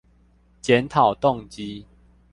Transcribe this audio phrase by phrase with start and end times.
[0.63, 1.85] 檢討動機